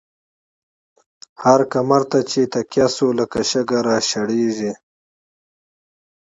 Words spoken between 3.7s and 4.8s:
را شړيږی